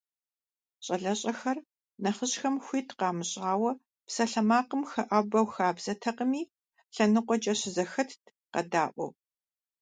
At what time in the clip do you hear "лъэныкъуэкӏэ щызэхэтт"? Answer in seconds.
6.93-8.23